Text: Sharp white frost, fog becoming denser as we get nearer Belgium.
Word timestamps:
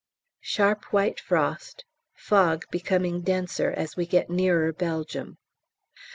Sharp 0.39 0.85
white 0.85 1.19
frost, 1.19 1.85
fog 2.15 2.65
becoming 2.71 3.21
denser 3.21 3.69
as 3.69 3.95
we 3.95 4.07
get 4.07 4.31
nearer 4.31 4.73
Belgium. 4.73 5.37